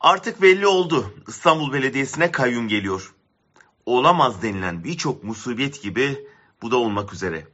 Artık 0.00 0.42
belli 0.42 0.66
oldu. 0.66 1.14
İstanbul 1.28 1.72
Belediyesi'ne 1.72 2.30
kayyum 2.30 2.68
geliyor. 2.68 3.14
Olamaz 3.86 4.42
denilen 4.42 4.84
birçok 4.84 5.24
musibet 5.24 5.82
gibi 5.82 6.26
bu 6.62 6.70
da 6.70 6.76
olmak 6.76 7.12
üzere. 7.12 7.46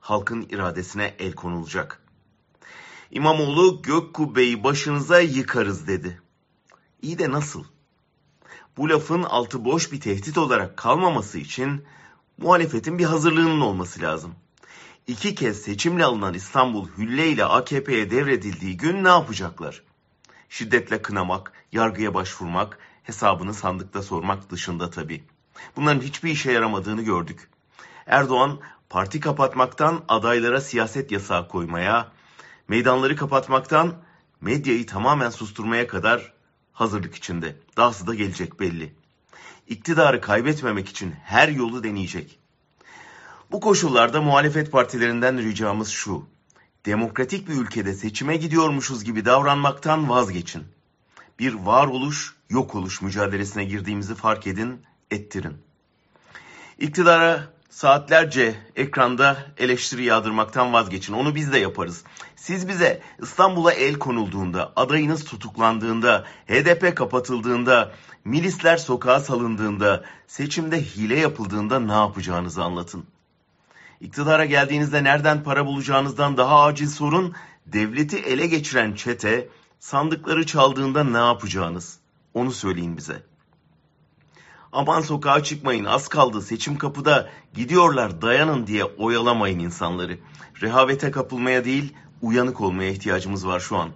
Halkın 0.00 0.46
iradesine 0.50 1.14
el 1.18 1.32
konulacak. 1.32 2.02
İmamoğlu 3.10 3.82
gök 3.82 4.14
kubbeyi 4.14 4.64
başınıza 4.64 5.20
yıkarız 5.20 5.86
dedi. 5.86 6.22
İyi 7.02 7.18
de 7.18 7.30
nasıl? 7.30 7.64
Bu 8.76 8.88
lafın 8.88 9.22
altı 9.22 9.64
boş 9.64 9.92
bir 9.92 10.00
tehdit 10.00 10.38
olarak 10.38 10.76
kalmaması 10.76 11.38
için 11.38 11.84
muhalefetin 12.38 12.98
bir 12.98 13.04
hazırlığının 13.04 13.60
olması 13.60 14.00
lazım. 14.02 14.34
İki 15.06 15.34
kez 15.34 15.62
seçimle 15.62 16.04
alınan 16.04 16.34
İstanbul 16.34 16.88
hülle 16.98 17.28
ile 17.28 17.44
AKP'ye 17.44 18.10
devredildiği 18.10 18.76
gün 18.76 19.04
ne 19.04 19.08
yapacaklar? 19.08 19.89
Şiddetle 20.50 21.02
kınamak, 21.02 21.52
yargıya 21.72 22.14
başvurmak, 22.14 22.78
hesabını 23.02 23.54
sandıkta 23.54 24.02
sormak 24.02 24.50
dışında 24.50 24.90
tabii. 24.90 25.24
Bunların 25.76 26.00
hiçbir 26.00 26.30
işe 26.30 26.52
yaramadığını 26.52 27.02
gördük. 27.02 27.48
Erdoğan 28.06 28.60
parti 28.88 29.20
kapatmaktan 29.20 30.04
adaylara 30.08 30.60
siyaset 30.60 31.12
yasağı 31.12 31.48
koymaya, 31.48 32.12
meydanları 32.68 33.16
kapatmaktan 33.16 33.94
medyayı 34.40 34.86
tamamen 34.86 35.30
susturmaya 35.30 35.86
kadar 35.86 36.32
hazırlık 36.72 37.14
içinde. 37.14 37.56
Dahası 37.76 38.06
da 38.06 38.14
gelecek 38.14 38.60
belli. 38.60 38.94
İktidarı 39.68 40.20
kaybetmemek 40.20 40.88
için 40.88 41.14
her 41.24 41.48
yolu 41.48 41.84
deneyecek. 41.84 42.38
Bu 43.50 43.60
koşullarda 43.60 44.22
muhalefet 44.22 44.72
partilerinden 44.72 45.38
ricamız 45.38 45.88
şu. 45.88 46.26
Demokratik 46.86 47.48
bir 47.48 47.54
ülkede 47.54 47.94
seçime 47.94 48.36
gidiyormuşuz 48.36 49.04
gibi 49.04 49.24
davranmaktan 49.24 50.08
vazgeçin. 50.08 50.64
Bir 51.38 51.54
varoluş, 51.54 52.34
yok 52.50 52.74
oluş 52.74 53.02
mücadelesine 53.02 53.64
girdiğimizi 53.64 54.14
fark 54.14 54.46
edin, 54.46 54.82
ettirin. 55.10 55.56
İktidara 56.78 57.52
saatlerce 57.70 58.54
ekranda 58.76 59.46
eleştiri 59.58 60.04
yağdırmaktan 60.04 60.72
vazgeçin. 60.72 61.12
Onu 61.12 61.34
biz 61.34 61.52
de 61.52 61.58
yaparız. 61.58 62.04
Siz 62.36 62.68
bize 62.68 63.02
İstanbul'a 63.22 63.72
el 63.72 63.94
konulduğunda, 63.94 64.72
adayınız 64.76 65.24
tutuklandığında, 65.24 66.24
HDP 66.46 66.96
kapatıldığında, 66.96 67.92
milisler 68.24 68.76
sokağa 68.76 69.20
salındığında, 69.20 70.04
seçimde 70.26 70.82
hile 70.82 71.18
yapıldığında 71.18 71.80
ne 71.80 71.92
yapacağınızı 71.92 72.62
anlatın. 72.62 73.04
İktidara 74.00 74.44
geldiğinizde 74.44 75.04
nereden 75.04 75.42
para 75.42 75.66
bulacağınızdan 75.66 76.36
daha 76.36 76.62
acil 76.62 76.88
sorun, 76.88 77.34
devleti 77.66 78.18
ele 78.18 78.46
geçiren 78.46 78.94
çete 78.94 79.48
sandıkları 79.78 80.46
çaldığında 80.46 81.04
ne 81.04 81.18
yapacağınız? 81.18 81.98
Onu 82.34 82.52
söyleyin 82.52 82.96
bize. 82.96 83.22
Aman 84.72 85.00
sokağa 85.00 85.42
çıkmayın 85.42 85.84
az 85.84 86.08
kaldı 86.08 86.42
seçim 86.42 86.78
kapıda 86.78 87.30
gidiyorlar 87.54 88.22
dayanın 88.22 88.66
diye 88.66 88.84
oyalamayın 88.84 89.58
insanları. 89.58 90.18
Rehavete 90.62 91.10
kapılmaya 91.10 91.64
değil 91.64 91.94
uyanık 92.22 92.60
olmaya 92.60 92.90
ihtiyacımız 92.90 93.46
var 93.46 93.60
şu 93.60 93.76
an. 93.76 93.90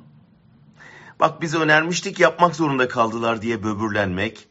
Bak 1.20 1.42
biz 1.42 1.54
önermiştik 1.54 2.20
yapmak 2.20 2.56
zorunda 2.56 2.88
kaldılar 2.88 3.42
diye 3.42 3.62
böbürlenmek, 3.62 4.48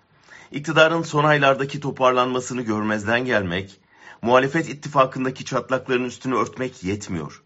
iktidarın 0.52 1.02
son 1.02 1.24
aylardaki 1.24 1.80
toparlanmasını 1.80 2.62
görmezden 2.62 3.26
gelmek, 3.26 3.80
muhalefet 4.24 4.70
ittifakındaki 4.70 5.46
çatlakların 5.46 6.06
üstünü 6.06 6.36
örtmek 6.36 6.84
yetmiyor. 6.84 7.44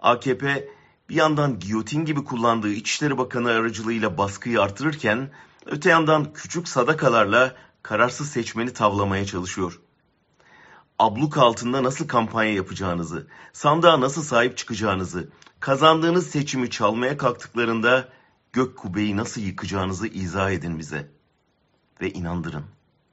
AKP 0.00 0.68
bir 1.08 1.14
yandan 1.14 1.58
giyotin 1.58 2.04
gibi 2.04 2.24
kullandığı 2.24 2.72
İçişleri 2.72 3.18
Bakanı 3.18 3.50
aracılığıyla 3.50 4.18
baskıyı 4.18 4.60
artırırken 4.62 5.30
öte 5.66 5.90
yandan 5.90 6.32
küçük 6.32 6.68
sadakalarla 6.68 7.54
kararsız 7.82 8.30
seçmeni 8.30 8.72
tavlamaya 8.72 9.26
çalışıyor. 9.26 9.80
Abluk 10.98 11.38
altında 11.38 11.82
nasıl 11.82 12.08
kampanya 12.08 12.54
yapacağınızı, 12.54 13.26
sandığa 13.52 14.00
nasıl 14.00 14.22
sahip 14.22 14.56
çıkacağınızı, 14.56 15.28
kazandığınız 15.60 16.26
seçimi 16.26 16.70
çalmaya 16.70 17.16
kalktıklarında 17.16 18.08
gök 18.52 18.76
kubbeyi 18.76 19.16
nasıl 19.16 19.40
yıkacağınızı 19.40 20.06
izah 20.06 20.50
edin 20.50 20.78
bize 20.78 21.10
ve 22.00 22.10
inandırın. 22.10 22.64